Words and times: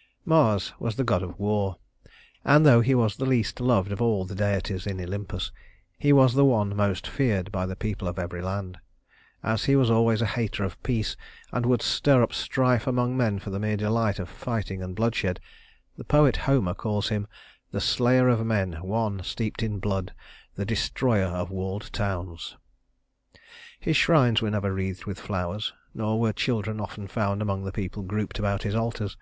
II 0.00 0.14
Mars 0.26 0.72
was 0.78 0.94
the 0.94 1.02
god 1.02 1.24
of 1.24 1.40
war; 1.40 1.74
and 2.44 2.64
though 2.64 2.80
he 2.80 2.94
was 2.94 3.16
the 3.16 3.24
least 3.26 3.58
loved 3.60 3.90
of 3.90 4.00
all 4.00 4.24
the 4.24 4.36
deities 4.36 4.86
in 4.86 5.00
Olympus, 5.00 5.50
he 5.98 6.12
was 6.12 6.34
the 6.34 6.44
one 6.44 6.76
most 6.76 7.04
feared 7.04 7.50
by 7.50 7.66
the 7.66 7.74
people 7.74 8.06
of 8.06 8.16
every 8.16 8.40
land. 8.40 8.78
As 9.42 9.64
he 9.64 9.74
was 9.74 9.90
always 9.90 10.22
a 10.22 10.26
hater 10.38 10.62
of 10.62 10.80
peace, 10.84 11.16
and 11.50 11.66
would 11.66 11.82
stir 11.82 12.22
up 12.22 12.32
strife 12.32 12.86
among 12.86 13.16
men 13.16 13.40
for 13.40 13.50
the 13.50 13.58
mere 13.58 13.76
delight 13.76 14.20
of 14.20 14.28
fighting 14.28 14.84
and 14.84 14.94
bloodshed, 14.94 15.40
the 15.96 16.04
poet 16.04 16.36
Homer 16.36 16.74
calls 16.74 17.08
him 17.08 17.26
"the 17.72 17.80
slayer 17.80 18.28
of 18.28 18.46
men, 18.46 18.74
one 18.74 19.24
steeped 19.24 19.64
in 19.64 19.80
blood, 19.80 20.14
the 20.54 20.64
destroyer 20.64 21.26
of 21.26 21.50
walled 21.50 21.90
towns." 21.92 22.56
His 23.80 23.96
shrines 23.96 24.40
were 24.40 24.50
never 24.52 24.72
wreathed 24.72 25.06
with 25.06 25.18
flowers, 25.18 25.72
nor 25.92 26.20
were 26.20 26.32
children 26.32 26.80
often 26.80 27.08
found 27.08 27.42
among 27.42 27.64
the 27.64 27.72
people 27.72 28.04
grouped 28.04 28.38
about 28.38 28.62
his 28.62 28.76
altars. 28.76 29.16